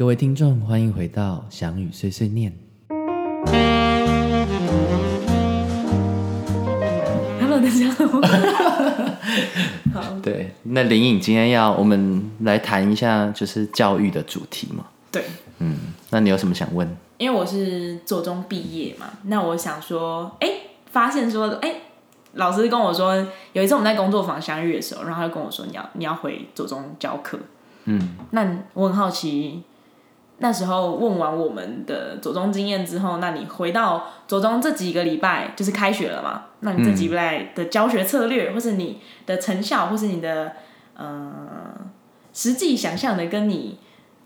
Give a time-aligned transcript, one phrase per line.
[0.00, 2.50] 各位听众，欢迎回到翔宇碎碎念。
[7.38, 8.06] Hello，大家好。
[9.92, 14.86] 好，对，那林颖今天要我们来谈一下就是教育的主题嘛。
[15.12, 15.22] 对，
[15.58, 15.76] 嗯，
[16.08, 16.96] 那你有什么想问？
[17.18, 20.48] 因为我是做中毕业嘛，那我想说，哎、
[20.90, 21.74] 发现说，哎、
[22.32, 23.14] 老师跟我说，
[23.52, 27.38] 有一次我们在工作坊相遇的时候，然后他就跟我说，你要你要回左中教课。
[27.84, 29.62] 嗯，那我很好奇，
[30.42, 36.46] 那时候问完我们的着装经验之后，那你回到着装这几个礼拜，就是开学了嘛？
[36.60, 40.52] 那你这几个礼拜的教学策略，或是你的成效，或是你的
[40.96, 41.72] 呃
[42.32, 43.78] 实际想象的，跟你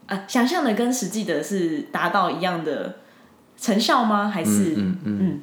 [0.07, 2.97] 呃想象的跟实际的是达到一样的
[3.57, 4.29] 成效吗？
[4.29, 5.43] 还是嗯嗯嗯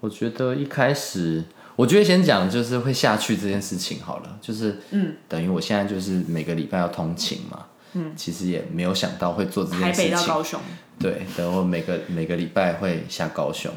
[0.00, 1.44] 我觉得一开始，
[1.76, 10.60] 我觉得先讲就是会下去这件事情好了，就是嗯，等于我现在就是每个礼拜要通勤嘛，嗯，其实也没有想到会做这台北件事情，到高雄？
[10.98, 13.72] 对，然后每个每个礼拜会下高雄。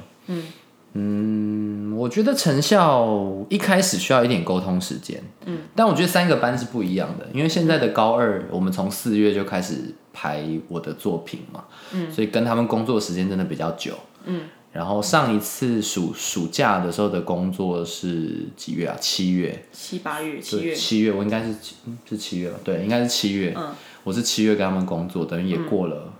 [0.95, 3.07] 嗯我觉得成效
[3.49, 5.19] 一开始需要一点沟通时间。
[5.45, 13.93] 嗯，但我觉得三个班是不一样的，因为现在的高二，我们从四月就开始排我的作品嘛，嗯，所以跟他们工作时间真的比较久。
[14.25, 18.95] 嗯，然后上一次暑暑假的时候的工作是几月啊？
[18.99, 19.65] 七月。
[19.71, 22.59] 七八月、七月，七月，我应该是七嗯是七月吧？
[22.63, 23.53] 对，应该是七月。
[23.57, 23.73] 嗯
[24.03, 26.13] 我是七月跟他们工作，等于也过了、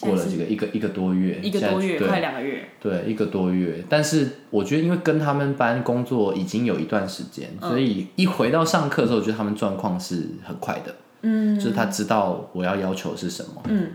[0.00, 2.68] 过了现在是这个一个一个多月，一个多月，对快两个月。
[2.80, 3.84] 对，一个多月。
[3.88, 10.94] 但是我觉得，因为跟他们班工作已经有一段时间，嗯所以一回到上课的时候，我觉得他们状况是很快的。
[11.22, 13.62] 嗯，就是他知道我要要求是什么。
[13.64, 13.90] 嗯，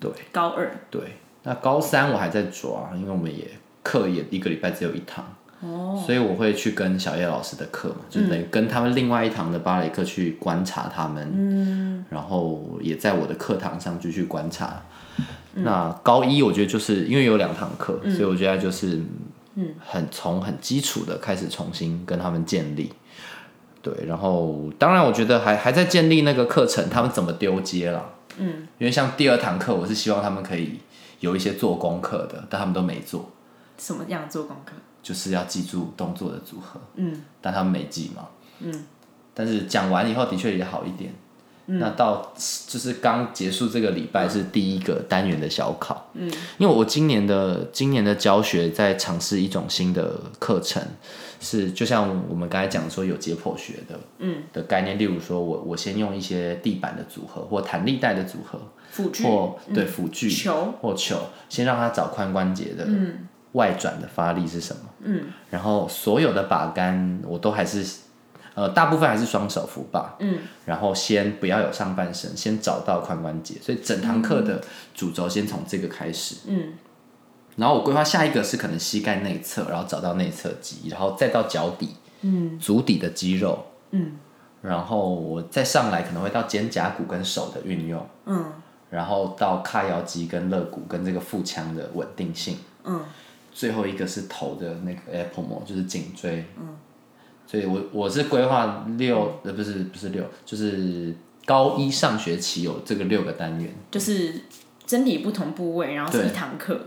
[0.00, 1.00] 对高二，对。
[1.44, 3.48] 那高三我还在抓，因为我们也
[3.82, 5.24] 课也一个礼拜只有一堂。
[5.60, 14.82] 哦，所以我会去跟小叶老师的课嘛，就等于跟他们另外一堂的芭蕾课去观察他们，嗯，然后也在我的课堂上继续观察。
[15.54, 19.02] 那高一我觉得就是因为有两堂课，所以我觉得就是
[19.56, 22.92] 嗯，很从很基础的开始重新跟他们建立。
[23.82, 28.10] 对，然后当然我觉得还还在建立那个课程，他们怎么丢接了。
[28.36, 30.78] 嗯，因为像第二堂课，我是希望他们可以
[31.18, 33.30] 有一些做功课的，但他们都没做，
[33.76, 34.72] 什么样做功课？
[35.08, 36.78] 就是要记住动作的组合。
[36.96, 38.28] 嗯，但他们没记嘛。
[38.60, 38.84] 嗯，
[39.32, 41.10] 但是讲完以后的确也好一点。
[41.70, 42.32] 那到
[42.66, 46.10] 就是刚结束这个礼拜是第一个单元的小考。
[46.14, 50.82] 嗯，因为我今年的今年的教学在尝试一种新的课程，
[51.40, 58.58] 是就像我们刚才讲说有解剖学的，嗯的概念，例如说我我先用一些地板的组合或弹力带的组合，
[58.90, 61.18] 辅具、或对辅具球，或球，
[61.50, 62.86] 先让他找髋关节的
[63.52, 64.82] 外转的发力是什么。
[65.00, 67.84] 嗯，然后所有的把杆我都还是，
[68.54, 70.16] 呃，大部分还是双手扶把。
[70.18, 74.60] 嗯，然后先不要有上半身，先找到髋关节，所以整堂课的
[74.94, 76.36] 主轴先从这个开始。
[76.46, 76.74] 嗯，
[77.56, 84.12] 然后我规划下一个是可能膝盖内侧，然后找到内侧肌，然后再到脚底，嗯，足底的肌肉，嗯，
[84.62, 88.44] 然后我再上来可能会到肩胛骨跟手的运用，嗯。
[88.90, 92.98] 然后到髂腰肌跟肋骨跟这个腹腔的稳定性，嗯
[93.58, 96.44] 最后一个是头的那个 apple 膜，就是颈椎。
[96.56, 96.76] 嗯，
[97.44, 101.12] 所以我我是规划六，呃，不是不是六，就是
[101.44, 104.42] 高一上学期有这个六个单元，就是
[104.86, 106.80] 身体不同部位，然后是一堂课，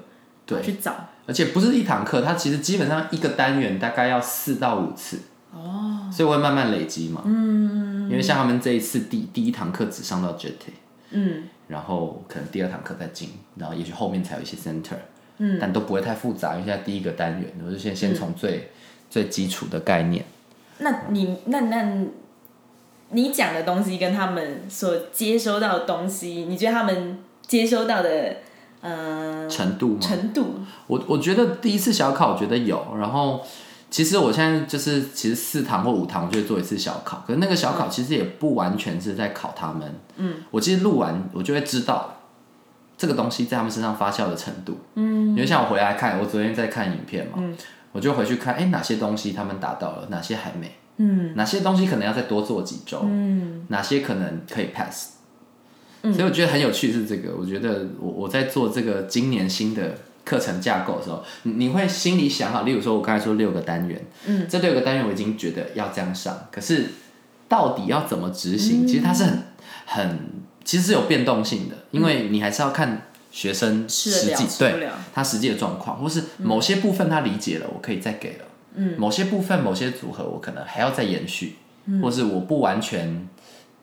[0.45, 0.61] 对。
[0.61, 1.09] 去找。
[1.27, 5.19] 而且不是一堂课，它其实基本上一个单元大概要四到五次。
[5.53, 7.21] 哦，所以我会慢慢累积嘛。
[7.25, 10.53] 嗯，因为像他们这一次第第一堂课只上到 jet，
[11.09, 11.43] 嗯。
[11.67, 14.95] 然后可能第二堂课再进，然后也许后面才有一些 center，
[15.43, 18.69] 嗯，但都不会太复杂，因为现在第一个单元，我就先先从最、
[19.09, 20.23] 最基础的概念。
[20.77, 22.05] 那你那那，
[23.09, 28.37] 你讲的东西跟他们所接收到的东西，你觉得他们接收到的
[28.81, 29.99] 呃程度吗？
[29.99, 30.59] 程度？
[30.85, 32.95] 我我觉得第一次小考，我觉得有。
[32.99, 33.43] 然后
[33.89, 37.23] 其实我现在就是，其实四堂或五堂，我就会做一次小考。
[37.25, 39.91] 可是那个小考其实也不完全是在考他们。
[40.17, 40.35] 嗯。
[40.51, 42.20] 我其实录完，我就会知道
[43.01, 44.77] 这个东西在他们身上发酵的程度。
[44.93, 45.29] 嗯。
[45.29, 47.41] 因为像我回来看，我昨天在看影片嘛，
[47.91, 50.75] 我就回去看，哎，哪些东西他们达到了，哪些还没。
[50.97, 51.33] 嗯。
[51.35, 52.99] 哪些东西可能要再多做几周。
[53.05, 53.65] 嗯。
[53.69, 55.13] 哪些可能可以 pass。
[56.03, 66.87] 所以我觉得很有趣是这个，我觉得我我在做这个今年新的课程架构的时候，你你会心里想好，例如说我刚才说六个单元，嗯，这六个单元我已经觉得要这样上，可是
[67.47, 69.43] 到底要怎么执行，其实它是很
[69.85, 70.19] 很
[70.63, 81.55] 其实是有变动性的，因为你还是要看学生实际对他实际的状况，或是某些部分他理解了，我可以再给了，嗯，某些部分某些组合我可能还要再延续，
[82.01, 83.27] 或是我不完全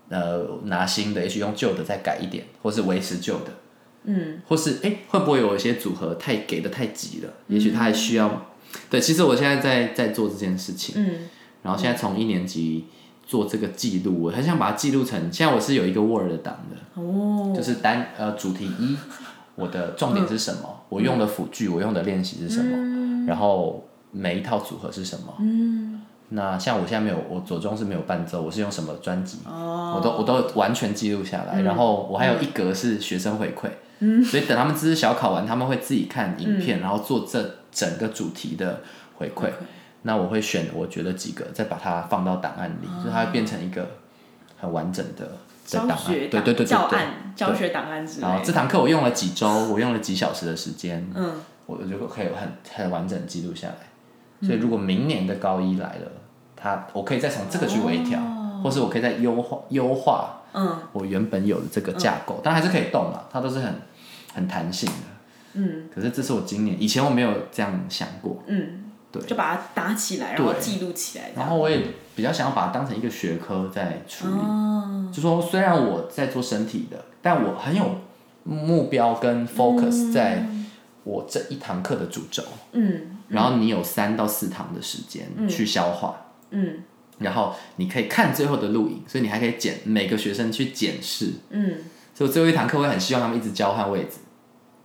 [0.08, 3.52] 呃拿新的，也许用旧的再改一点，或是维持旧的，
[4.04, 7.32] 嗯，或是哎、会不会有一些组合太给的太急了？
[7.48, 8.46] 也许他还需要，
[8.90, 11.28] 对，其实我现在在在做这件事情，嗯。
[11.60, 12.86] 然后现在从一年级
[13.28, 18.96] 做这个记录，我很想把它记录成，现在我是有一个 Word 档的，哦，就是单呃主题一，
[19.54, 20.80] 我的重点是什么？
[20.88, 23.26] 我用的辅具，我用的练习是什么？
[23.26, 25.34] 然后每一套组合是什么？
[25.40, 29.40] 嗯，那像我现在没有，我左中是没有伴奏，我是用什么专辑？
[29.46, 38.80] 哦，我都我都完全记录下来，然后我还有一格是学生回馈，嗯，所以等他们知识小考完，他们会自己看影片，然后做这整个主题的
[39.16, 39.50] 回馈。
[40.02, 43.86] 那我会选我觉得几个，再把它放到档案里，所以它会变成一个
[44.58, 45.32] 很完整的的
[45.64, 46.06] 教档案。
[46.06, 46.66] 对对对。
[46.66, 48.26] 教案、教学档案之类。
[48.26, 51.34] 然后这堂课我用了几周，我用了几小时的时间，嗯，
[51.66, 54.46] 我我就可以很很完整地记录下来。
[54.46, 56.12] 所以如果明年的高一来了，
[56.54, 58.20] 他我可以再从这个去微调，
[58.62, 63.74] 或是我可以再优化优化嗯我原本有的这个架构，但还是可以动嘛，它都是很
[64.32, 64.94] 很弹性的。
[65.54, 69.22] 嗯可是这是我今年以前我没有这样想过，嗯，对。
[69.22, 71.30] 就把它打起来，然后记录起来。
[71.36, 71.82] 然后我也
[72.14, 74.34] 比较想要把它当成一个学科在处理。
[74.34, 77.96] 哦，就说虽然我在做身体的，但我很有
[78.44, 80.46] 目标跟 focus 在
[81.04, 82.42] 我这一堂课的主轴。
[82.72, 86.82] 嗯然后你有三到四堂的时间去消化，嗯。
[87.18, 91.32] 然后你可以看最后的录影，所以你还可以检每个学生去检视。
[91.50, 91.78] 嗯，
[92.14, 94.18] 所以我最后一堂课会很希望他们一直交换位置，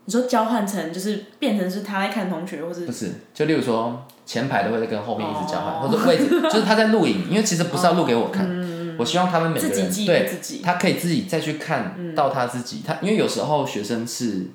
[0.06, 8.48] 你说交换成就是变成是他在看同学，或是不是就例如说前排都会跟后面一直交换，哦或者位置 就是他在录影，因为其实不是要录给我看，
[8.98, 10.62] 我希望他们每个人对自己。
[10.64, 14.52] 他可以自己再去看到他自己，他因为有时候学生是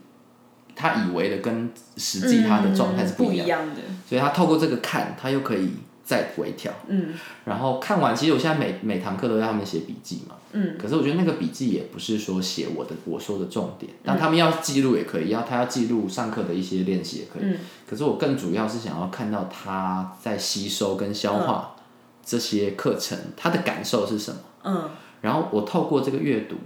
[0.74, 3.82] 他以为的跟实际他的状态是嗯不一样，样的。
[4.08, 5.70] 所以他透过这个看，他又可以
[6.08, 6.72] 再微调。
[6.86, 7.12] 嗯
[7.44, 10.36] 然后看完，其实我现在每每堂课都让他们写笔记嘛。
[10.52, 10.78] 嗯。
[10.78, 17.42] 可是我觉得那个笔记也不是说写我的我说的重点，但他们要记录也可以，要他要记录上课的一些练习也可以。
[17.42, 21.76] 嗯可是我更主要是想要看到他在吸收跟消化
[22.24, 24.40] 这些课程，他的感受是什么。
[24.64, 24.88] 嗯
[25.20, 26.56] 然后我透过这个阅读，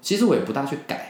[0.00, 1.09] 其实我也不大去改，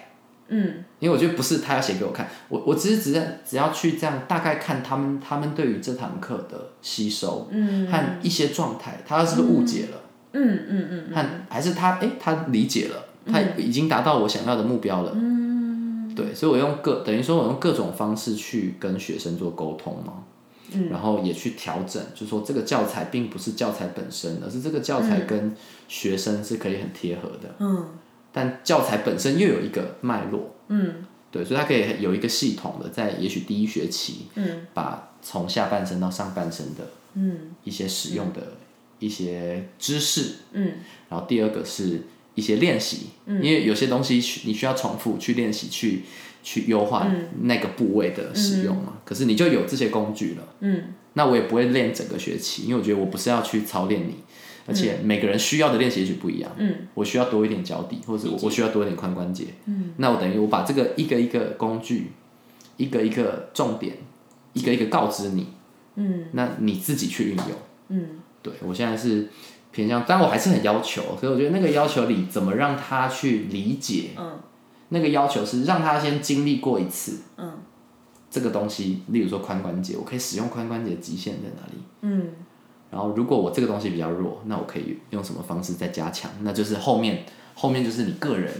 [0.50, 0.84] 嗯。
[0.98, 7.90] 因为我觉得不是他要写给我看，我我只是只要只要去这样大概看他们他们对于这堂课的吸收嗯。
[7.90, 9.96] 和一些状态，他是不是误解了，
[10.32, 16.14] 嗯嗯嗯和还是他哎、他理解了，他已经达到我想要的目标了，嗯。
[16.14, 20.24] 对，所以我用各等于说我用各种方式去跟学生做沟通嘛。
[20.72, 20.88] 嗯。
[20.90, 25.56] 然后也去调整，就说这个教材并不是教材本身，而是这个教材跟
[25.88, 27.54] 学生是可以很贴合的。
[27.58, 27.86] 嗯
[28.32, 31.06] 但教材本身又有一个脉络，嗯。
[31.32, 34.66] 对，所以它可以有一个系统的，在也许第一学期，嗯。
[34.74, 37.54] 把从下半身到上半身的嗯。
[37.62, 38.54] 一些使用的
[38.98, 40.72] 一些知识，嗯。
[41.08, 42.02] 然后第二个是
[42.34, 43.42] 一些练习，嗯。
[43.42, 46.02] 因为有些东西需你需要重复去练习，去
[46.42, 47.08] 去优化
[47.42, 48.94] 那个部位的使用嘛。
[49.04, 50.94] 可是你就有这些工具了，嗯。
[51.14, 54.14] 那我也不会练整个学期，因为我觉得我不是要去操练你。
[54.70, 56.86] 而且每个人需要的练习也许不一样，嗯。
[56.94, 62.12] 我需要多一点脚底，或者我我需要多一点髋关节，嗯，那我等于我把这个一个一个工具，
[62.76, 63.96] 一个一个重点，
[64.52, 65.48] 一个一个告知你，
[65.96, 66.26] 嗯。
[66.32, 67.46] 那你自己去运用。
[67.88, 68.06] 嗯。
[68.40, 69.28] 对我现在是
[69.72, 74.38] 偏向，但我还是很要求，所以我觉得那个要求里怎么让他去理解，嗯。
[74.90, 77.54] 那个要求是让他先经历过一次嗯。
[78.30, 81.82] 这个东西，例如说髋关节，我可以使用髋关节的极限在哪里？
[82.02, 82.28] 嗯
[82.90, 86.30] 然后如果我这个东西比较弱，那我可以用什么方式再加强？
[86.42, 88.52] 那就是后面后面就是你个人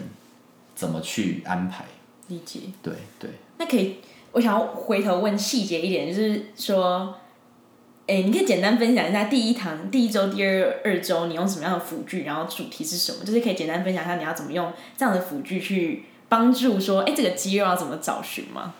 [0.74, 1.84] 怎么去安排。
[2.28, 2.60] 理解。
[2.80, 3.96] 对对，那可以，
[4.32, 7.14] 我想要回头问细节一点，就是说，
[8.06, 13.24] 哎，你可以简单分享一下第一堂、第一周、第二二周你用什么样的辅具，然后主题是什么？
[13.24, 18.74] 就是可以简单分享一下你要怎么用这样的辅具去帮助说，哎，这个肌肉要怎么找寻吗？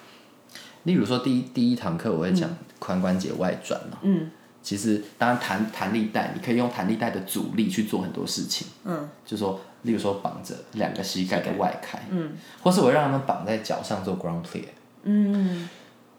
[0.85, 2.49] 例如说第一第一堂课我会讲
[2.81, 4.31] 髋关节外转嘛，嗯
[4.63, 8.69] 其实当然弹弹力带，你可以用弹力带的阻力去做很多事情。
[8.85, 9.09] 嗯。
[9.25, 12.33] 就说，例如说绑着两个膝盖的外开，嗯。
[12.63, 14.65] 或是我让他们绑在脚上做 ground clear，
[15.05, 15.69] 嗯。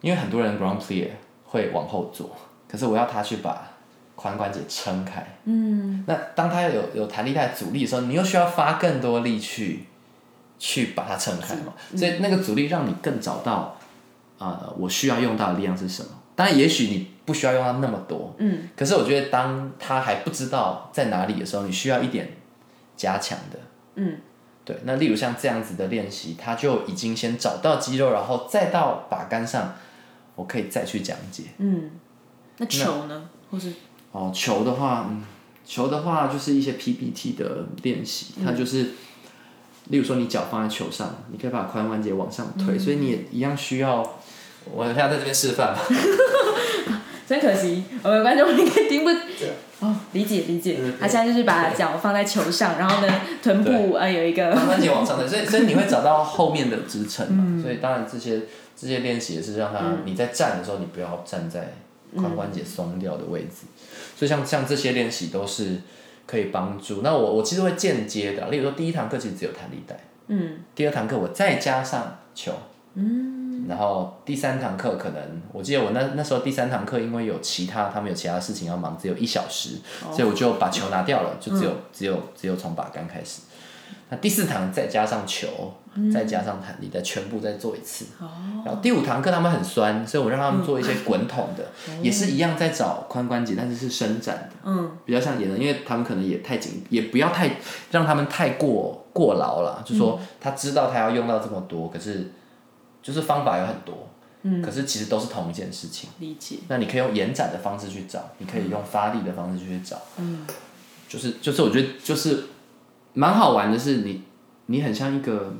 [0.01, 1.09] 因为很多人 ground clear
[1.45, 2.35] 会往后做，
[2.67, 3.71] 可是我要他去把
[4.17, 5.37] 髋关节撑开。
[5.45, 6.03] 嗯。
[6.07, 9.85] 那当他有有弹力带阻力的时候，你又需要发更多力去
[10.57, 13.77] 去把它撑开嘛，所以那个阻力让你更找到，
[14.39, 16.09] 呃，我需要用到的力量是什么。
[16.35, 22.29] 当然，也许你不需要用到那么多，嗯可是我觉得当他还不知道在哪里的时候，你需要一点
[22.97, 23.59] 加强的。
[23.95, 24.17] 嗯
[24.63, 29.75] 对，那例如像这样子的练习，他就已经先找到肌肉，然后再到把杆上，
[30.35, 31.45] 我可以再去讲解。
[31.57, 31.91] 嗯，
[32.57, 33.29] 那球呢？
[33.49, 33.73] 或是
[34.11, 35.23] 哦，球的话，嗯，
[35.65, 38.91] 球的话就是一些 PPT 的练习，它就是，
[39.85, 44.07] 例如说你脚放在球上，你可以把髋关节往上推，所以你也一样需要。
[44.71, 45.81] 我现在在这边示范吧。
[47.31, 49.09] 真可惜，我们观众应该听不。
[49.79, 50.77] 哦，理解理解。
[50.99, 57.63] 他现在就是把脚放在球上，然后呢，臀部呃有一个髋关节往上的，所以 所以你会找到后面的支撑嘛。
[57.63, 58.41] 所以当然这些
[58.75, 61.71] 这些练习也是让他、你在站的时候，你不要站在
[62.17, 63.65] 髋关节松掉的位置。
[64.17, 65.77] 所以像像这些练习都是
[66.27, 66.99] 可以帮助。
[67.01, 69.97] 那我我其实会间接的，例如说第一堂课其实只有弹力带，
[70.27, 72.51] 嗯第二堂课我再加上球，
[72.95, 73.30] 嗯，
[73.71, 79.77] 然后第三堂课可能我记得我那那时候第三堂课因为有其他他们有其他事情要忙，只有一小时，
[80.11, 83.43] 所以我就把球拿掉了，就只有、只有只有从把杆开始。
[84.09, 85.47] 那第四堂再加上球，
[86.13, 88.07] 再加上弹力再，全部再做一次。
[88.65, 91.63] 然后第五堂课他们很酸，所以我让他们做一些滚筒的，
[92.01, 94.57] 也是一样在找髋关节，但是是伸展的。
[94.65, 97.55] 嗯比较像演的，因为他们可能也太紧，也不要太
[97.91, 99.81] 让他们太过过劳了。
[99.85, 102.29] 就说他知道他要用到这么多，可是
[103.01, 104.09] 就是方法有很多，
[104.43, 106.09] 嗯，可是其实都是同一件事情。
[106.19, 106.59] 理解。
[106.67, 110.45] 那你可以用延展的方式去找，你可以用发力的方式去找，嗯，
[111.07, 112.45] 就是就是我觉得就是
[113.13, 114.23] 蛮好玩的是你
[114.67, 115.53] 你很像一个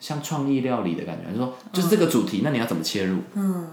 [0.00, 3.18] 像创意料理的感觉，就是说就是这个主题，那你要怎么切入？
[3.34, 3.68] 嗯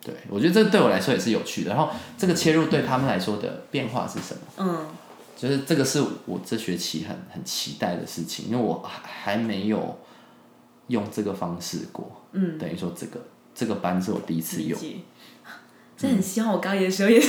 [0.00, 1.70] 对，我觉得这对我来说也是有趣的。
[1.70, 4.40] 然后这个切入对他们来说的变化是什么？
[4.58, 4.86] 嗯
[5.36, 9.98] 就是这个是我这学期很很期待的事情，因为我还还没有
[10.88, 13.20] 用这个方式过，嗯，等于说这个
[13.54, 14.78] 这个班是我第一次用。
[15.96, 17.28] 这很希望我高一的时候也是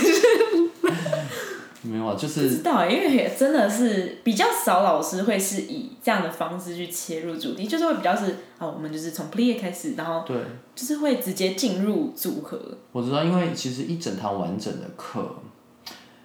[1.83, 10.35] 没有啊，就不是知道欸，因为也真的是比较少老师会是以这样的方式去切入主题，就是会比较是啊，我们就是从 play 开始，然后对，
[10.73, 12.59] 就是会直接进入组合。
[12.91, 15.35] 我知道，因为其实一整堂完整的课，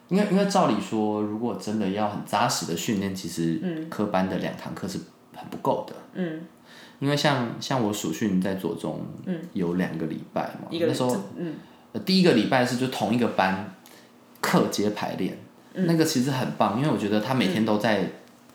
[0.09, 4.99] 因为因为照理说，如果真的要很扎实的训练，其实科班的两堂课是
[5.37, 5.95] 很不够的。
[6.15, 6.41] 嗯，
[7.01, 11.55] 因为像像我暑训在左中，嗯，有两个礼拜嘛，一个那时候嗯。
[11.93, 13.75] 呃第一个礼拜是就同一个班
[14.41, 15.37] 课接排练，
[15.75, 18.09] 那个其实很棒，因为我觉得他每天都在、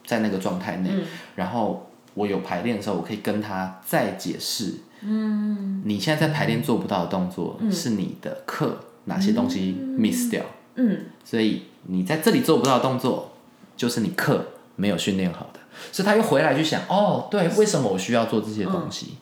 [0.06, 0.90] 在那个状态内，
[1.36, 10.42] 然后我有排练的时候，我可以跟他再解释，嗯，你现在在排练做不到的动作，是你的课哪些东西 miss 掉，
[10.76, 11.00] 嗯。
[11.26, 13.34] 所以你在这里做不到的动作，
[13.76, 15.60] 就是你课没有训练好的，
[15.92, 19.16] 所以他又回来去想，哦，对，为什么我需要做这些东西？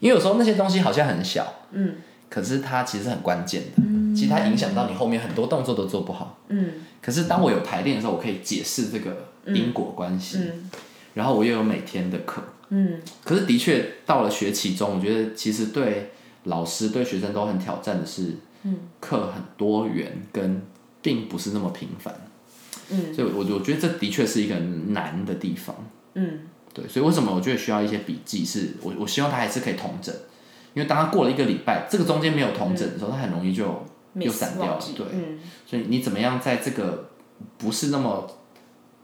[0.00, 1.96] 因为有时候那些东西好像很小，嗯
[2.28, 3.82] 可是它其实很关键的，
[4.14, 6.38] 其实它影响到你后面很多动作都做不好。
[6.48, 10.38] 嗯可是当我有排练的时候，我可以解释这个因果关系，
[11.14, 12.42] 然后我又有每天的课。
[12.68, 16.12] 嗯可是的确到了学期中，我觉得其实对
[16.44, 20.62] 老师对学生都很挑战的是，嗯课很多元跟
[21.00, 22.14] 并不是那么频繁，
[22.90, 24.54] 嗯所以我我觉得这的确是一个
[24.88, 25.74] 难的地方。
[26.14, 26.40] 嗯
[26.74, 30.14] 对，所以为什么我觉得需要一些笔记是，我我希望它还是可以同整，
[30.74, 33.84] 因为当它过了一个礼拜，这个中间没有同整的时候，他很容易就
[34.14, 34.84] 又散掉了。
[34.96, 37.10] 对，嗯所以你怎么样在这个
[37.56, 38.30] 不是那么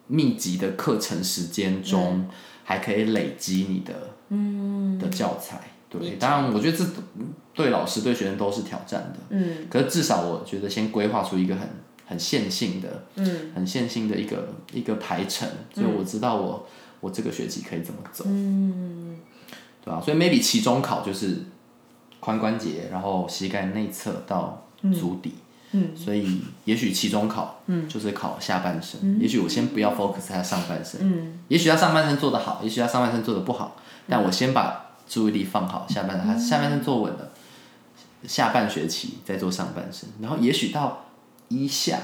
[0.07, 2.29] 密集的课程时间中，
[2.63, 3.95] 还可以累积你的
[4.29, 5.61] 嗯的教材？
[5.89, 6.85] 对，当然我觉得这
[7.55, 9.21] 对老师对学生都是挑战的。
[9.31, 11.69] 嗯可是至少我觉得先规划出一个很
[12.07, 13.53] 很线性的、嗯。
[13.55, 16.67] 很线性的一个一个排程，所以我知道我
[17.01, 19.17] 我这个学期可以怎么走，嗯。
[19.85, 21.45] 对吧、所以 maybe 期中考就是
[22.23, 25.35] 髋关节，然后膝盖内侧到足底，
[25.73, 25.95] 嗯。
[25.95, 31.41] 所以也许期中考就是考下半身，也许我先不要 focus 在上半身，嗯。
[31.49, 33.77] 也许他上半身做得好，也许他上半身做得不好，
[34.09, 37.31] 但我先把注意力放好下半身，他下半身坐稳了，
[38.27, 41.04] 下半学期再做上半身，然后也许到
[41.63, 41.99] 一下，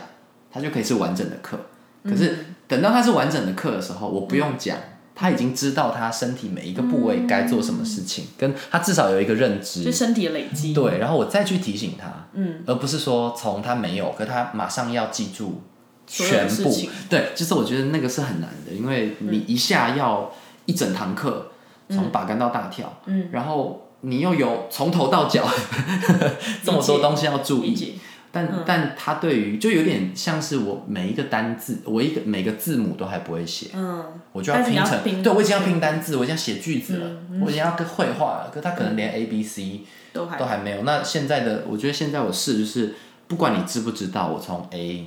[0.50, 1.59] 它就可以是完整的课。
[2.04, 4.76] 可是等到它是完整的课的时候，我不用讲，
[5.14, 9.85] 他已经知道他身体每一个部位该做什么事情，跟他至少有一个认知。
[9.85, 9.92] 就。
[9.92, 10.73] 身体的累积。
[10.73, 15.61] 对，然后我再去提醒他，嗯，而不是说从他没有，可他马上要记住
[16.07, 16.75] 全部。
[17.11, 20.33] 对，就是我觉得那个是很难的，因为你一下要
[20.64, 21.49] 一整堂课
[21.90, 25.47] 从把杆到大跳，嗯，然后你又有从头到脚
[26.64, 27.99] 这么多东西要注意，
[28.33, 34.05] 但、但他对于就有点像是我每一个单字，我一个每个字母都还不会写，嗯。
[34.33, 37.11] 我就要拼成，对我已经要拼单字，我已经要写句子了，
[37.43, 39.81] 我已经要跟绘画了，可他可能连 A B C
[40.13, 40.83] 都还都还没有。
[40.83, 42.95] 那现在的，我觉得现在我试就是，
[43.27, 45.07] 不管你知不知道，我从 A、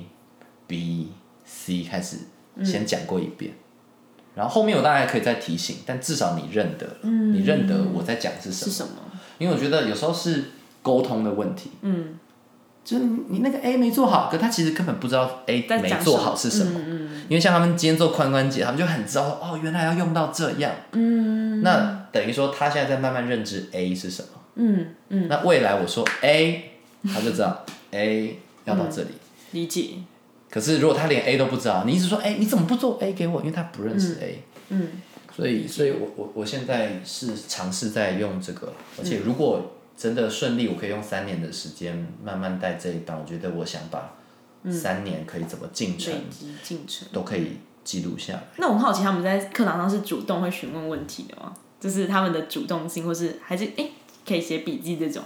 [0.66, 1.08] B、
[1.46, 2.18] C 开始
[2.62, 3.54] 先讲过一遍，
[4.34, 8.70] 然后后面我大概可以再提醒，但至少你认得，你认得我在讲是什么。
[8.70, 8.90] 是什么？
[9.38, 10.44] 因为我觉得有时候是
[10.82, 12.18] 沟通的问题，嗯
[12.84, 16.72] 就是你你那个 A 没做好，可他其实根本不知道 A 没做好是什么。
[16.76, 20.70] 嗯嗯因为像他们今天做髋关节，他们就很知道哦，原来要用到这样。
[20.92, 24.28] 嗯那等于说他现在在慢慢认知 A 是什么。
[24.56, 26.72] 嗯嗯，那未来我说 A，
[27.12, 29.08] 他就知道 A 要到这里。
[29.52, 29.94] 理解。
[30.50, 33.40] 可是如果他连 A 都不知道，你一直说哎、你怎么不做 A 给我？
[33.40, 34.42] 因为他不认识 A。
[34.68, 34.88] 嗯
[35.34, 43.20] 所以，所以我我我现在是尝试在用这个，而且如果真的顺利，我可以用三年的时间慢慢带这一档。
[43.20, 44.12] 我觉得我想把
[44.70, 46.12] 三年可以怎么进程。
[47.12, 48.42] 都可以记录下来。
[48.56, 51.52] 那我很好奇，他们在课堂上是主动会询问问题的吗？
[51.78, 53.88] 就是他们的主动性，或是还是哎、
[54.26, 55.22] 可以写笔记这种。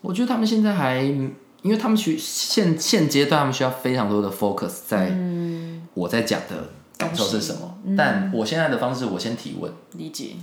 [0.00, 5.12] 我觉得他们现在还，因为他们需现现阶段他们需要非常多的 focus 在
[5.92, 7.78] 我在讲的感受是什么。
[7.96, 9.72] 但我现在的方式，我先提问。
[9.94, 10.36] 理解。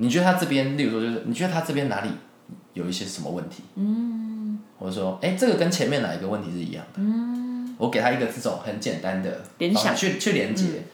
[0.00, 2.10] 你觉得他这边，例如说，就是你觉得他这边哪里
[2.72, 3.64] 有一些什么问题？
[3.74, 7.00] 嗯，或者说，哎、这个跟前面哪一个问题是一样的？
[7.02, 10.84] 嗯，我给他一个这种很简单的联想方式去去连接，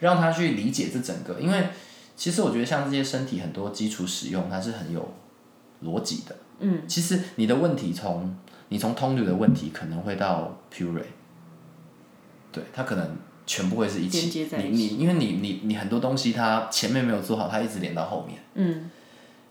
[0.00, 1.38] 让他去理解这整个。
[1.38, 1.68] 因为
[2.16, 5.12] 其实我觉得像这些身体很多基础使用，它是很有
[5.84, 6.34] 逻辑的。
[6.60, 8.34] 嗯，其实你的问题从
[8.70, 11.02] 你从通流的问题可能会到 pure，
[12.50, 14.46] 对，他可能全部会是一起。
[14.56, 18.38] 你你因为你你你很多东西它前面没有做好，它一直连到后面。
[18.54, 18.90] 嗯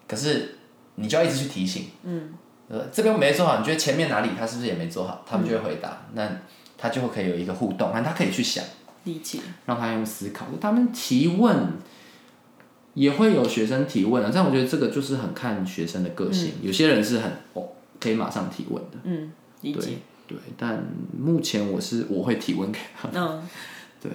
[0.07, 0.55] 可是
[0.95, 2.33] 你就要一直去提醒，嗯，
[2.67, 5.23] 呃，这边没做好，你觉得前面哪里他是不是也没做好？
[5.25, 6.29] 他们就会回答，那
[6.77, 8.63] 他就会可以有一个互动，那他可以去想，
[9.05, 9.39] 理解。
[9.65, 10.45] 让他用思考。
[10.61, 11.67] 他们提问
[12.93, 17.69] 也会有学生提问啊，但我觉得这个就是很看学生的个性，有些人是很哦
[17.99, 19.31] 可以马上提问的，嗯，
[19.61, 19.97] 理解。
[20.27, 20.83] 对对，但
[21.17, 23.49] 目前我是我会提问给他，嗯，
[24.01, 24.11] 对。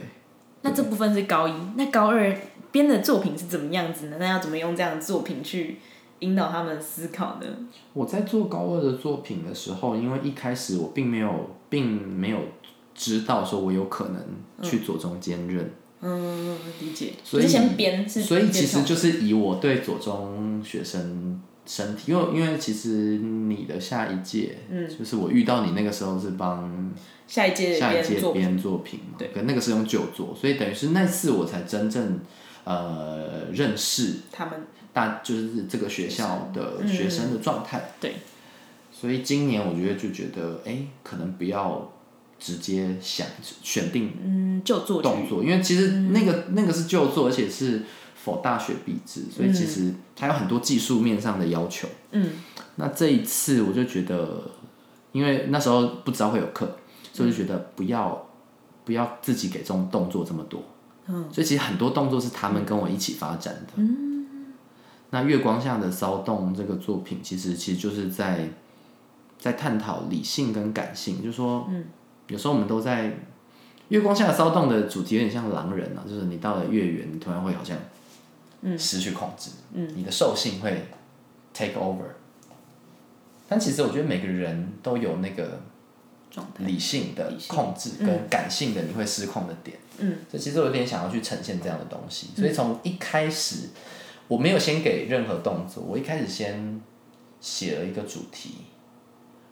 [0.63, 2.37] 那这部分是高一，那高二
[2.71, 4.17] 编的作品是怎么样子呢？
[4.19, 5.79] 那要怎么用这样的作品去
[6.19, 7.47] 引导他们思考呢？
[7.93, 12.39] 我在做高二的作品的时候，因为一开始我并没有，并没有
[12.95, 14.23] 知道说我有可能
[14.63, 17.13] 去左中兼任，嗯，理解。
[17.23, 26.91] 所以先编是，所以其实就是以我对左中学生身体，因为因为其实你的下一届，嗯，就是我遇到你那个时候是帮
[27.27, 32.21] 下一届下一届编作品，嘛，对，跟那个是用旧作，所以等于是那次我才真正
[32.65, 34.63] 呃认识他们
[34.95, 37.93] 大就是这个学校的学生的状态。
[38.01, 38.15] 对，
[38.91, 41.93] 所以今年我觉得就觉得，哎、可能不要
[42.39, 43.27] 直接想
[43.63, 47.83] 选定嗯就作动作，因为其实那个、那个是就作，而且是
[48.29, 51.89] 否大学必制，所以其实它有很多技术面上的要求。
[52.13, 52.33] 嗯，
[52.77, 54.43] 那这一次我就觉得，
[55.13, 56.77] 因为那时候不知道会有课，
[57.13, 58.29] 所以就觉得不要、
[58.85, 60.63] 不要自己给这种动作这么多。
[61.07, 63.73] 嗯，所以其实很多动作是他们跟我一起发展的。
[63.77, 64.27] 嗯，
[65.11, 68.49] 那月光下的骚动这个作品，其实其实就是在
[69.39, 71.85] 在探讨理性跟感性，就是说，嗯，
[72.29, 73.19] 有时候我们都在
[73.89, 77.75] 月光下的骚动的主题有点像狼人啊，就是你到了月圆，你突然会好像
[78.79, 80.87] 失去控制，嗯，你的兽性会
[81.53, 82.11] take over。
[83.49, 85.61] 但其实我觉得每个人都有那个。
[86.59, 89.77] 理性的控制跟感性的你会失控的点。
[89.97, 93.71] 嗯，所以其实我有点想要去呈现这样的东西，所以从一开始
[94.29, 96.81] 我没有先给任何动作，我一开始先
[97.41, 98.59] 写了一个主题，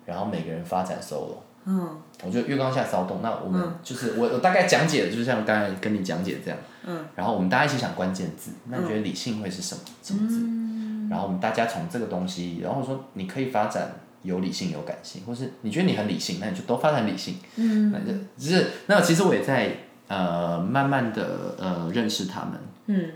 [0.05, 1.39] 然后每个人发展 solo。
[1.65, 9.81] 嗯我觉得月光下骚动，那我们就是我我大概讲解的就是像刚才跟你讲解这样，嗯，然后我们大家一起想关键字，那你觉得理性会是什么？
[10.03, 10.41] 什么字？
[10.41, 17.37] 嗯然后我们大家从这个东西，然后说你可以发展有理性有感性，或是你觉得你很理性，那你就都发展理性。
[17.55, 19.73] 嗯，那就只是那其实我也在
[20.09, 22.53] 呃慢慢的呃认识他们，
[22.87, 23.11] 嗯。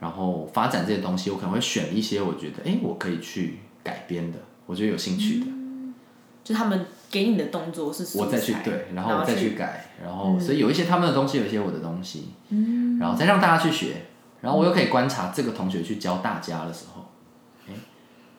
[0.00, 5.46] 然后发展这些东西，我可能会选一些我觉得哎我可以去改编的，我觉得有兴趣的。
[6.42, 14.06] 就他们给你的动作是素材我再去对，然后我再去去改，然后所以有一些他们的东西，有一些我的东西，嗯，然后再让大家去学，
[14.40, 17.06] 然后我又可以观察这个同学去教大家的时候，
[17.68, 17.74] 诶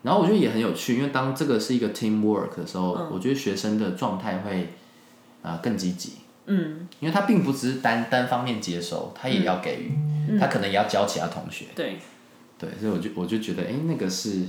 [0.01, 4.73] 然后我觉得也很有趣，因为当这个是一个 team work 的时候，我觉得学生的状态会
[5.41, 6.15] 啊、更积极，
[6.47, 6.87] 嗯。
[6.99, 11.97] 因为他并不只是单单方面接收，他也要给予，他可能也要教其他同学，对。
[12.57, 14.43] 对，所以我就我就觉得，哎、那个是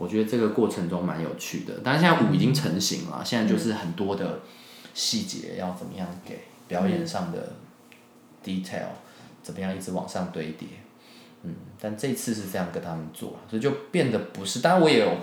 [0.00, 1.74] 我觉得这个过程中蛮有趣的。
[1.80, 4.40] 当然，现在舞已经成型了，现在就是很多的
[4.94, 7.52] 细节要怎么样给表演上的
[8.42, 8.86] detail，、
[9.42, 10.68] 怎么样一直往上堆叠。
[11.42, 14.60] 嗯，但这次是这样跟他们做，所以就变得不是。
[14.60, 15.14] 当然，我也有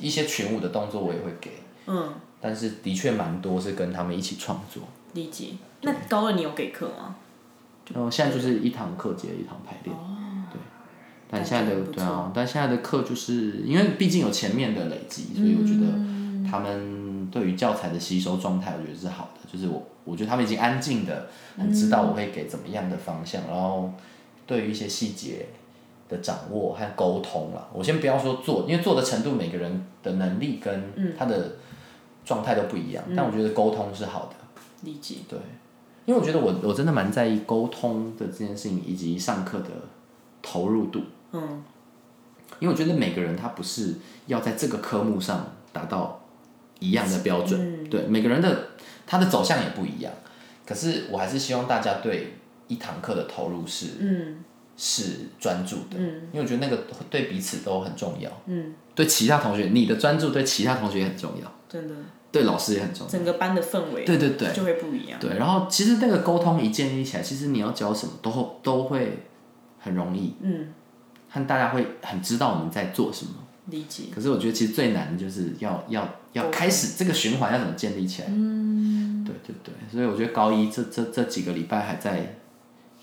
[0.00, 1.52] 一些群舞的动作，我也会给，
[1.86, 4.82] 嗯但是的确蛮多是跟他们一起创作。
[5.12, 5.50] 理解。
[5.82, 7.14] 那高二你有给课吗？
[7.92, 10.23] 然后现在就是一堂课接一堂排练，对。
[11.30, 19.40] 但现在的对啊，但现在的课就是因为毕竟有前面的累积，所以我觉得他们对于教材的吸收状态，我觉得是好的。
[19.50, 23.92] 就是我，我觉得他们已经安静的，很知道我会给怎么样的方向，然后
[24.46, 25.46] 对于一些细节
[26.08, 27.68] 的掌握和沟通了。
[27.72, 31.52] 我先不要说做，因为做的程度每个人的能力跟他的
[32.24, 34.34] 状态都不一样，但我觉得沟通是好的。
[34.82, 35.16] 理解。
[35.28, 35.38] 对，
[36.04, 39.70] 因为我觉得我我真的蛮在意沟通的这件事情，以及上课的
[40.44, 41.00] 投入度。
[41.32, 41.64] 嗯，
[42.60, 43.94] 因为我觉得每个人他不是
[44.26, 46.20] 要在这个科目上达到
[46.78, 48.68] 一样的标准，对每个人的
[49.06, 50.12] 他的走向也不一样。
[50.66, 52.34] 可是我还是希望大家对
[52.68, 54.44] 一堂课的投入是嗯
[54.76, 58.30] 是专注的，嗯因为我觉得那个对彼此都很重要。
[58.46, 61.94] 嗯，对其他同学，你的专注对其他同学也很重要，真的，
[62.32, 63.12] 对老师也很重要。
[63.12, 65.20] 整个班的氛围对对对就会不一样。
[65.20, 69.24] 对，然后其实那个沟通一建立起来，其实你要教什么都都会
[69.84, 70.68] 很容易，嗯，
[71.28, 73.32] 和大家会很知道我们在做什么。
[73.66, 74.04] 理解。
[74.14, 78.28] 可是我觉得其实最难的就是要要要开始这个循环要怎么建立起来。
[78.30, 82.36] 嗯，对对对，所以我觉得高一这这这几个礼拜还在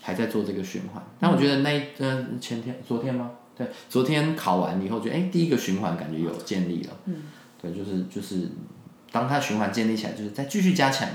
[0.00, 3.30] 还在做这个循环，但我觉得那一呃前天昨天吗？
[3.56, 6.90] 对，昨天考完以后，觉得哎第一个循环感觉有建立了。
[7.04, 7.22] 嗯，
[7.60, 8.48] 对，就是就是
[9.12, 11.08] 当它循环建立起来，就是再继续加强。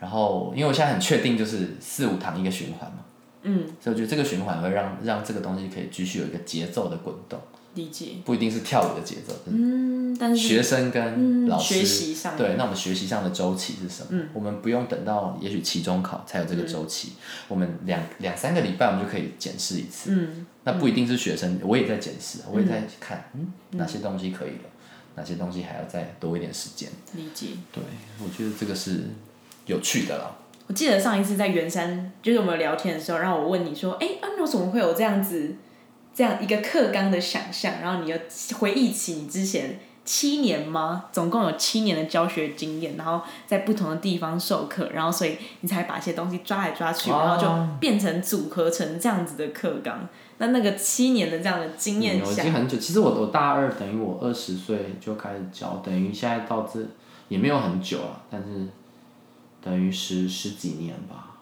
[0.00, 2.98] 然后，因为我现在很确定，就是四五堂一个循环嘛，
[3.42, 7.38] 嗯，所以我觉得这个循环会让让这个东西可以继续有一个节奏的滚动，
[7.74, 8.16] 理解。
[8.24, 14.22] 不一定是跳舞的节奏，嗯，但是学生跟老师、学习上对，那我们学习上的周期是什么？
[14.34, 17.12] 我们不用等到也许期中考才有这个周期，
[17.48, 20.10] 我们两两三个礼拜我们就可以检视一次。
[20.12, 24.68] 嗯，那不一定是学生，我也在检视，我也在看，嗯，哪些东西可以了，
[25.14, 26.90] 哪些东西还要再多一点时间。
[27.14, 27.46] 理解。
[27.72, 27.82] 对，
[28.22, 29.04] 我觉得这个是
[29.64, 30.36] 有趣的啦。
[30.70, 35.56] 我记得上一次在圆山，就是我们聊天的时候，然后我问你说：“哎、啊，你为什么会有这样子
[36.14, 38.16] 这样一个课纲的想象？”然后你又
[38.56, 41.06] 回忆起你之前七年吗？
[41.10, 50.08] 总共有七年的教学经验，然后在不同的地方授课，然后所以你才把一些东西抓来抓去，哦然后就变成组合成这样子的课纲。
[50.38, 56.78] 那那个七年的这样的经验嗯我已，经很久，其实我我大二等于我二十岁就开始教，等于现在到这
[57.26, 58.68] 也没有很久啊，但是
[59.60, 61.38] 等于十十几年吧，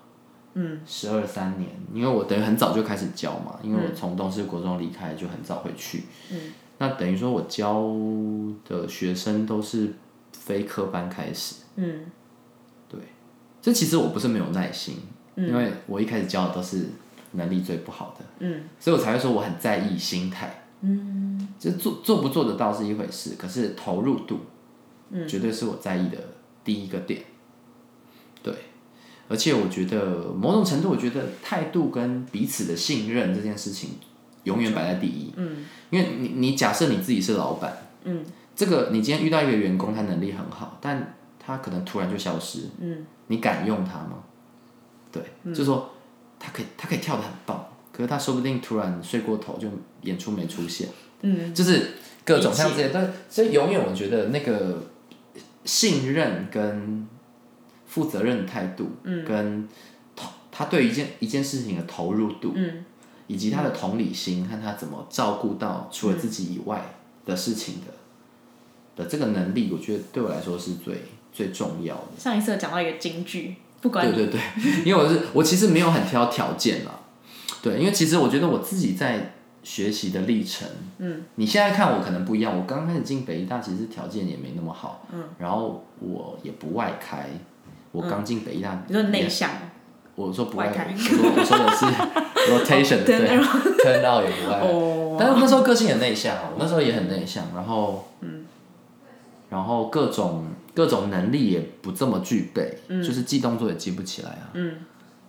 [0.55, 6.39] 嗯，十二三年，因为我等于很早就开始教嘛，因为我从东势国中离开就很早回去，嗯，
[6.79, 7.85] 那等于说我教
[8.67, 9.95] 的学生都是
[10.33, 12.07] 非科班开始，嗯。
[12.89, 13.01] 对。
[13.61, 14.97] 这其实我不是没有耐心，
[15.35, 16.87] 因为我一开始教的都是
[17.33, 24.39] 能力最不好的，嗯，所以我才会说我很在意心态，嗯，就做做不做得到是一回事，可是投入度，
[25.11, 26.19] 嗯，绝对是我在意的
[26.65, 27.27] 第一个点，对，
[29.29, 33.91] 而且我觉得某种程度，我觉得态度跟彼此的信任这件事情
[34.45, 38.25] 永远摆在第一，嗯，因为你你假设你自己是老板，嗯，
[38.57, 44.25] 这个你今天遇到一个员工，他能力很好，但他可能突然就消失，嗯，你敢用他吗？
[45.13, 45.23] 对，
[45.55, 45.91] 就说
[46.39, 49.69] 他可以，他可以跳的很棒，可是他说不定突然睡过头，就
[50.03, 50.89] 演出没出现，
[51.23, 54.83] 嗯，就是各种像这些，但所以永远我觉得那个
[55.65, 57.07] 信任跟
[57.89, 59.69] 负责任的态度，嗯，跟
[60.15, 62.85] 投他对一件一件事情的投入度，嗯，
[63.27, 66.95] 以及他的同理心和他怎么照顾到除了自己以外
[67.27, 72.03] 的事情的的这个能力，我觉得对我来说是最最重要的。
[72.19, 77.01] 上一次有讲到一个京剧，不管你对对对，因为我是我其实没有很挑条件啦，
[77.63, 80.67] 对，因为其实我觉得我自己在学习的历程，
[80.99, 87.29] 嗯，你现在看我可能不一样，我刚开始进北医大其实条件也没那么好，嗯，然后我也不外开，
[87.99, 89.51] 我刚进北医大，你说内向，
[90.15, 90.95] 我说不外外开。
[90.95, 91.85] 我说我说的是
[92.49, 98.09] rotation 对 Turn，turn out 也不外，哦，但是那时候个性很内向，我那时候也很内向，然后，
[99.51, 104.51] 然后各种各种能力也不这么具备，就是记动作也记不起来啊。
[104.53, 104.77] 嗯，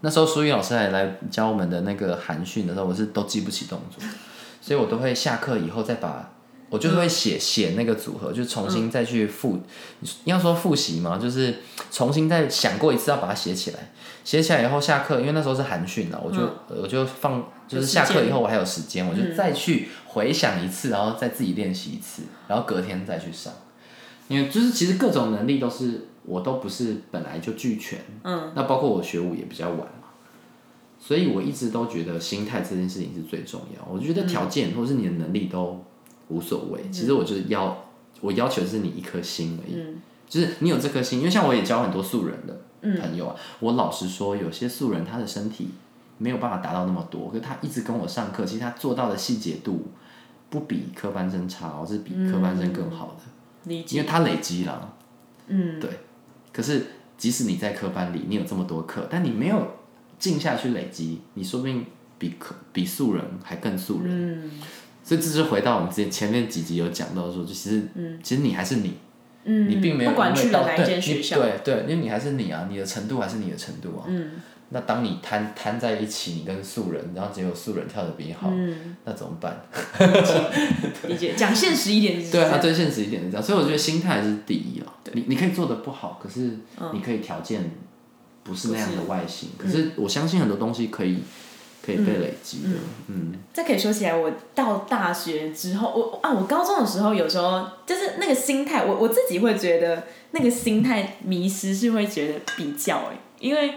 [0.01, 4.03] 那时候苏玉老师还来教我们的那个韩训的时候，我是都记不起动作，
[4.61, 6.29] 所以我都会下课以后再把。
[6.69, 9.59] 我就是会写写那个组合，就重新再去复，
[10.25, 11.55] 应该说复习嘛，就是
[11.91, 13.91] 重新再想过一次要把它写起来。
[14.23, 23.51] 写起来以后下课，因为那时候是寒训了，我就、我就放，就是下课以后我还有时间，我就再去回想一次，然后再自己练习一次，然后隔天再去上。
[24.27, 30.09] 因为就是其实各种能力都是我都不是本来就俱全，嗯，那包括我学舞也比较晚嘛，
[30.99, 33.87] 所以我一直都觉得心态这件事情是最重要。
[33.91, 35.83] 我觉得条件或是你的能力都
[36.29, 37.85] 无所谓，其实我就是要
[38.21, 39.75] 我要求的是你一颗心而已，
[40.27, 41.19] 就是你有这颗心。
[41.19, 42.61] 因为像我也教很多素人的
[43.01, 45.69] 朋友啊，我老实说，有些素人他的身体
[46.17, 49.87] 没有办法达到那么多，可是他一直跟我上课，其实他做到的细节度
[50.49, 53.73] 不比科班生差，哦，是比科班生更好的。
[53.73, 54.95] 因为他累积了。
[55.47, 55.89] 嗯，对。
[56.53, 56.87] 可是
[57.17, 59.67] 即使你在科班里，你有这么多课，但你没有
[60.17, 61.85] 静下去累积，你说不定
[62.17, 64.45] 比科比素人还更素人。
[64.45, 64.51] 嗯。
[65.09, 67.81] 所以这是回到我们之前前面几集有讲到说，就其实，
[68.21, 68.93] 其实你还是你，
[69.43, 74.05] 嗯，你并没有不管去了哪一对间学校，对对，因为你还是你啊，你的程度还是你的程度啊。
[74.07, 74.33] 嗯，
[74.69, 78.95] 那当你摊摊在一起，你跟素人，然后结果素人跳的比你好，嗯。
[79.03, 79.59] 那怎么办？
[81.07, 81.33] 理解。
[81.35, 82.31] 讲现实一点就是？
[82.31, 84.93] 对啊，最现实一点是这样，所以我觉得心态还是第一啊。
[85.13, 86.51] 你你可以做的不好，可是
[86.93, 87.71] 你可以条件
[88.43, 91.17] 不是那样的外形，可是我相信很多东西可以
[91.95, 92.69] 可以被累积的。
[93.07, 103.73] 嗯，这可以说起来，我到大学之后，我啊，我高中的时候有时候就是那个心态，我我自己会觉得那个心态迷失是会觉得比较哎、因为、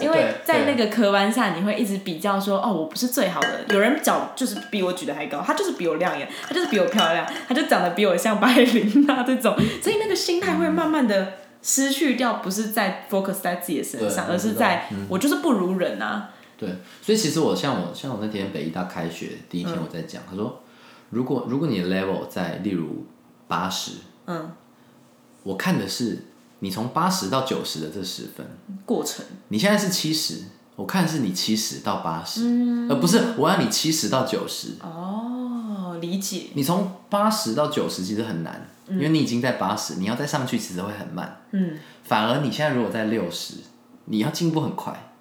[0.00, 16.30] 因为在那个科班下，你会一直比较说，哦，我不是最好的，有人脚就是比我举得还高，他就是比我亮眼，他就是比我漂亮，他就长得比我像白琳啊这种，所以那个心态会慢慢的失去掉，不是在 focus 在自己的身上，而是在我就是不如人啊，
[16.62, 20.62] 对，所以其实我像我像我那天北医大开学第一天我在讲，他说
[21.10, 23.04] 如果如果你的 level 在例如
[23.48, 23.92] 八十，
[24.26, 24.52] 嗯，
[25.42, 26.26] 我看的是
[26.60, 28.46] 你从八十到九十的这十分，
[28.86, 30.44] 过程，你现在是七十，
[30.76, 34.74] 我看是你七十到八十、嗯而不是我要你七十到九十。
[34.80, 41.40] 哦，理解，你从八十到九十其实很难，因为你已经在八十，你要再上去其实会很慢。
[41.50, 43.54] 嗯，反而你现在如果在六十，
[44.04, 45.11] 你要进步很快，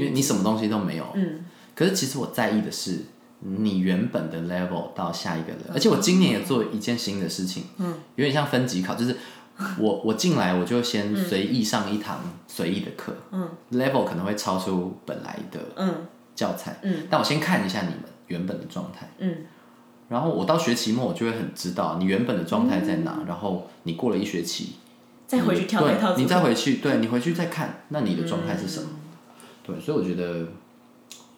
[0.00, 1.04] 因为你什么东西都没有。
[1.14, 3.00] 嗯，可是其实我在意的是
[3.40, 9.16] 你原本的 level 到下一个 level，、而且我今年也做一件新的事情，嗯，有点像分级考，就是
[9.78, 16.06] 我我进来我就先随意上一堂随意的课，嗯，level 可能会超出本来的嗯。
[16.32, 19.44] 教材，嗯，但我先看一下你们原本的状态，嗯，
[20.08, 24.76] 然后我到学期末我就会很知道你原本的状态在哪，然后你过了一学期，
[25.26, 28.88] 再回去跳那套对，你再回去，对你回去再看，那你的状态是什么？
[28.90, 28.96] 嗯
[29.62, 30.46] 对，所以我觉得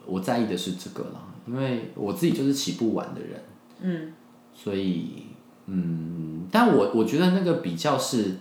[0.06, 3.42] 我在意的是这个啦，因为我自己就是起步晚的人，
[3.80, 4.12] 嗯
[4.54, 5.26] 所以
[5.66, 8.36] 嗯，但我我觉得那个比较是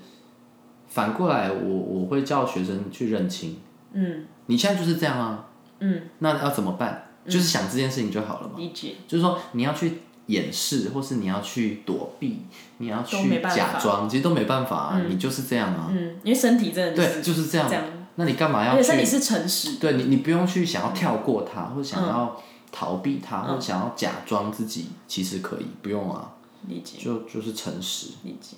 [0.87, 3.57] 反过来，我我会叫学生去认清，
[3.93, 7.07] 嗯你现在就是这样啊，嗯，那要怎么办？
[7.25, 8.53] 就是想这件事情就好了嘛。
[8.57, 12.39] 理解，就是说你要去掩饰，或是你要去躲避，
[12.79, 15.87] 你要去假装，其实都没办法啊，你就是这样啊。
[15.91, 17.69] 嗯，因为身体真的就是对，就是这样。
[17.69, 18.77] 这样，那你干嘛要去？
[18.79, 26.33] 而且身体是诚实，对你，你不用去想要跳过它，或者想嗯要逃避它，或者想要假装自己其实可以，不用啊，
[26.67, 26.97] 理解。
[26.99, 28.07] 就就是诚实。
[28.23, 28.57] 理解。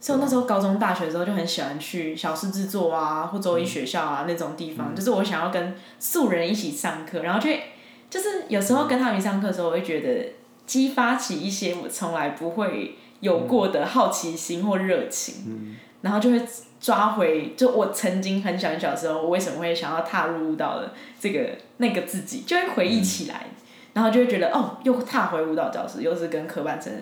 [0.00, 7.62] 所以我那时候高中、大学的时候就很喜欢去小事制作啊，或周一学校啊那种地方，就是我想要跟素人一起上课，然后就会
[8.10, 10.32] 就是有时候跟他们上课的时候，我会觉得
[10.66, 16.42] 激发起一些我从来不会有过的好奇心或热情，然后就会
[16.80, 23.46] 抓回就我曾经很小很小的时候，我为什么会想要踏入舞蹈的这个那个自己，就会回忆起来，
[23.94, 26.92] 然后就会觉得哦，又踏回舞蹈教室，又是跟科班生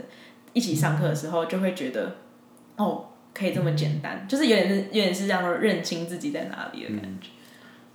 [0.53, 2.17] 一起上课的时候，就会觉得
[2.77, 7.31] 哦，可以这么简单，就是有点是有点是这样认清自己在哪里的感觉。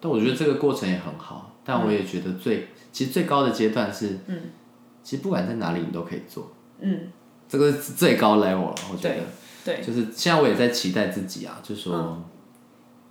[0.02, 4.42] 但我觉得这个过程也很好，但我也觉得最、其实最高的阶段是，嗯，
[5.04, 7.12] 其实不管在哪里你都可以做，嗯，
[7.48, 9.18] 这个是最高 level 了，我觉得。
[9.66, 12.24] 对，就是现在我也在期待自己啊，就是说，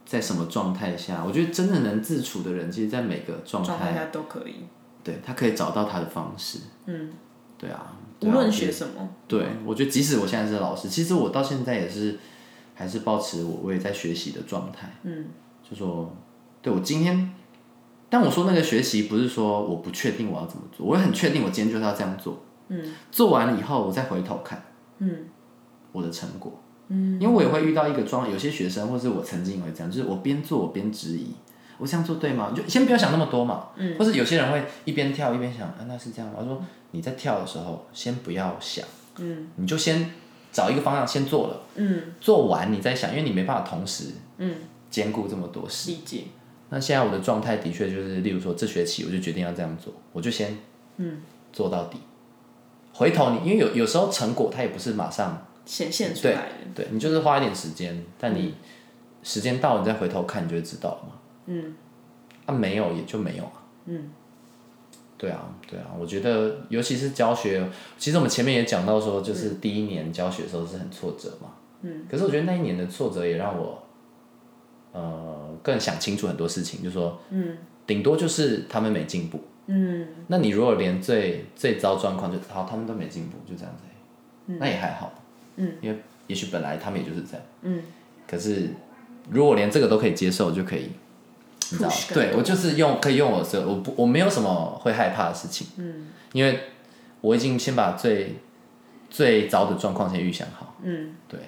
[0.06, 4.54] 在什么状态下，我觉得真的能自处的人，其实，在每个状态，状态下都可以，
[5.02, 6.60] 对他可以找到他的方式。
[6.86, 7.12] 嗯，
[7.58, 12.18] 对啊，对无论学什么，对，我觉得即使我现在是老师，其实我到现在也是
[12.74, 14.94] 还是保持我我也在学习的状态。
[15.02, 15.26] 嗯，
[15.68, 16.14] 就说，
[16.62, 17.34] 对我今天，
[18.08, 22.40] 但我说那个学习不是说我不确定我要怎么做，我也很确定我今天就是要这样做。
[22.68, 24.62] 嗯，做完了以后，我再回头看。
[24.98, 25.26] 嗯
[25.94, 26.52] 我的成果。
[26.88, 31.28] 嗯，因为我也会遇到一个状，有些学生或是我曾经也会这样，就是我边做我边质疑，
[31.78, 32.50] 我这样做对吗？
[32.54, 33.68] 你就先不要想那么多嘛。
[33.76, 36.36] 嗯，或是有些人会一边跳一边想，啊，那是这样吗？
[36.40, 38.84] 我说你在跳的时候，先不要想，
[39.18, 40.10] 嗯，你就先
[40.52, 44.56] 找一个方向先做了，嗯做完你再想，因为你没办法同时嗯，
[44.90, 45.90] 兼顾这么多事。
[45.90, 46.24] 理解，
[46.68, 50.58] 那现在我的状态的确就是，例如说这学期我就决定要这样做，我就先
[50.98, 51.96] 嗯做到底。
[52.92, 58.54] 回头你因为有有时候成果它也不是马上，显现出来的，对你就是花一点时间，但你
[59.22, 61.12] 时间到了你再回头看，你就会知道了嘛。
[61.46, 61.74] 嗯
[62.46, 63.62] 啊，没有也就没有啊。
[63.86, 64.10] 嗯
[65.16, 71.48] 对啊，对啊，我觉得尤其是教学，其实我们前面也讲到说，就是第一年教学的时候是很挫折嘛。
[71.82, 72.04] 嗯。
[72.10, 73.82] 可是我觉得那一年的挫折也让我，
[74.92, 79.40] 呃，更想清楚很多事情，就说，嗯顶多就是他们没进步。
[79.66, 83.84] 嗯那你如果连最最糟状况就好，他们都没进步，就这样子
[84.46, 85.10] 嗯，那也还好。
[85.56, 87.82] 嗯，因为也许本来他们也就是这样，嗯，
[88.26, 88.70] 可是
[89.30, 90.90] 如果连这个都可以接受，就可以，
[91.70, 96.60] 你知道对我就是用可以用我的，我不我没有什么会害怕的事情，嗯，因为
[97.20, 98.36] 我已经先把最
[99.10, 101.40] 最糟的状况先预想好，嗯，对。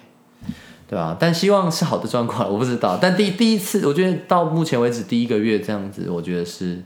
[0.89, 2.97] 对啊，但希望是好的状况，我不知道。
[3.01, 6.81] 但第第一次，我觉得到目前为止第一个月这样子，我觉得是，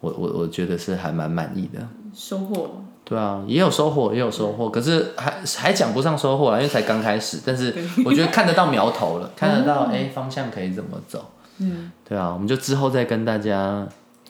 [0.00, 1.86] 我我我觉得是还蛮满意的。
[2.12, 7.40] 收获对啊，也有收获，也有收获，可是还还讲不上收获啊，因为才刚开始。
[7.44, 11.32] 但是我觉得看得到苗头了，看得到哎、方向可以怎么走。
[11.58, 13.84] 嗯，对啊，我们就之后再跟大家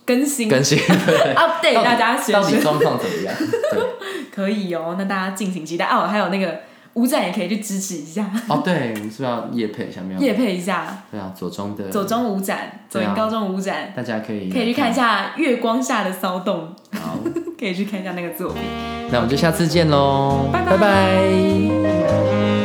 [0.07, 3.35] 更新更新，对 update 大家到底状况怎么样？
[3.71, 3.83] 对，
[4.35, 6.07] 可以哦，那大家敬请期待哦。
[6.07, 6.61] 还有那个
[6.95, 10.21] 舞展也可以去支持一下，哦对，我们是不是要夜配下面？
[10.21, 11.05] 夜配一下。
[11.11, 11.89] 对啊，左中的。
[11.89, 13.11] 左中舞展，左对啊。
[13.11, 14.95] 营高中舞展，大家可以可以去看一。
[14.95, 17.17] 下月光下的骚动，好，
[17.59, 18.61] 可以去看一下那个作品。
[19.11, 20.73] 那我们就下次见喽，拜拜。
[20.73, 22.60] 拜拜